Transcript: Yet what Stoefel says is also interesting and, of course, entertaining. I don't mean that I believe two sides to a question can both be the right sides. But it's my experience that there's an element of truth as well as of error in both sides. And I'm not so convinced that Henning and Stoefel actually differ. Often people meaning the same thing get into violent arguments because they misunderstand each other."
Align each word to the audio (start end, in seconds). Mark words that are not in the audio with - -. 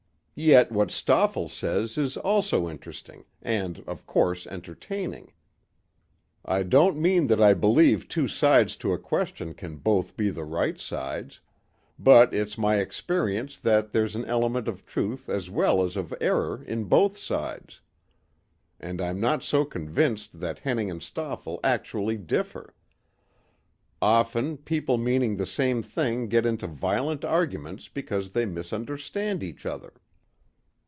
Yet 0.33 0.71
what 0.71 0.89
Stoefel 0.89 1.49
says 1.49 1.99
is 1.99 2.17
also 2.17 2.67
interesting 2.67 3.25
and, 3.43 3.83
of 3.85 4.07
course, 4.07 4.47
entertaining. 4.47 5.33
I 6.43 6.63
don't 6.63 6.97
mean 6.97 7.27
that 7.27 7.39
I 7.39 7.53
believe 7.53 8.07
two 8.07 8.27
sides 8.27 8.75
to 8.77 8.91
a 8.91 8.97
question 8.97 9.53
can 9.53 9.75
both 9.75 10.17
be 10.17 10.31
the 10.31 10.43
right 10.43 10.79
sides. 10.79 11.41
But 11.99 12.33
it's 12.33 12.57
my 12.57 12.77
experience 12.77 13.59
that 13.59 13.91
there's 13.91 14.15
an 14.15 14.25
element 14.25 14.67
of 14.67 14.83
truth 14.83 15.29
as 15.29 15.51
well 15.51 15.83
as 15.83 15.95
of 15.95 16.11
error 16.19 16.63
in 16.63 16.85
both 16.85 17.19
sides. 17.19 17.81
And 18.79 18.99
I'm 18.99 19.19
not 19.19 19.43
so 19.43 19.63
convinced 19.63 20.39
that 20.39 20.57
Henning 20.57 20.89
and 20.89 21.03
Stoefel 21.03 21.59
actually 21.63 22.17
differ. 22.17 22.73
Often 24.01 24.57
people 24.57 24.97
meaning 24.97 25.37
the 25.37 25.45
same 25.45 25.83
thing 25.83 26.29
get 26.29 26.47
into 26.47 26.65
violent 26.65 27.23
arguments 27.23 27.87
because 27.89 28.31
they 28.31 28.47
misunderstand 28.47 29.43
each 29.43 29.67
other." 29.67 29.93